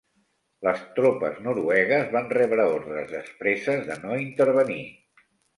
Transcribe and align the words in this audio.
Les 0.67 0.79
tropes 0.99 1.35
noruegues 1.49 2.09
van 2.17 2.27
rebre 2.37 2.67
ordres 2.79 3.15
expresses 3.21 3.87
de 3.91 4.03
no 4.07 4.21
intervenir. 4.27 4.83